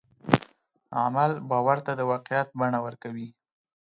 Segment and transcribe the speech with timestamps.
[1.01, 3.29] عمل باور ته د واقعیت بڼه ورکوي.